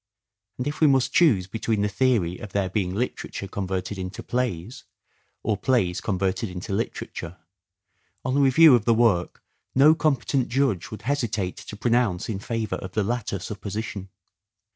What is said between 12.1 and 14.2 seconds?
in favour of the latter supposition.